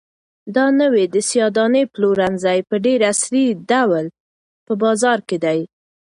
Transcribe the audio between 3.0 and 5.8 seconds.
عصري ډول په بازار کې دی.